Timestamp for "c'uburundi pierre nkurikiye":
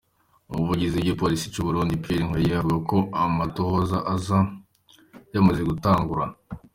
1.53-2.57